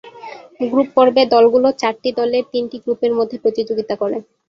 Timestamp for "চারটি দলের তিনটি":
1.81-2.77